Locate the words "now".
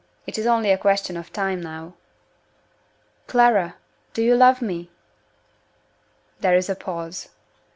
1.61-1.93